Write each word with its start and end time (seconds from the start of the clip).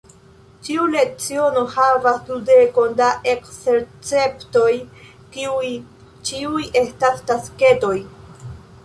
Ĉiu 0.67 0.85
leciono 0.93 1.65
havas 1.73 2.15
dudekon 2.29 2.95
da 3.01 3.09
ekzercetoj, 3.33 4.71
kiuj 5.37 5.69
ĉiuj 6.31 6.65
estas 6.83 7.23
tasketoj. 7.31 7.95